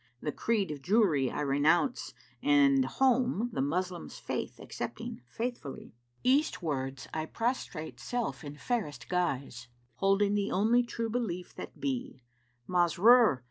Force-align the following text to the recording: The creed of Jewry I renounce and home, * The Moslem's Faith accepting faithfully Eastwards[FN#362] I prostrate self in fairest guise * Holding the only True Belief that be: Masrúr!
The 0.19 0.31
creed 0.31 0.71
of 0.71 0.81
Jewry 0.81 1.29
I 1.31 1.41
renounce 1.41 2.15
and 2.41 2.85
home, 2.85 3.51
* 3.51 3.53
The 3.53 3.61
Moslem's 3.61 4.17
Faith 4.17 4.59
accepting 4.59 5.21
faithfully 5.27 5.93
Eastwards[FN#362] 6.25 7.07
I 7.13 7.25
prostrate 7.27 7.99
self 7.99 8.43
in 8.43 8.55
fairest 8.55 9.07
guise 9.07 9.67
* 9.81 9.95
Holding 10.01 10.33
the 10.33 10.49
only 10.51 10.81
True 10.81 11.11
Belief 11.11 11.53
that 11.53 11.79
be: 11.79 12.23
Masrúr! 12.67 13.39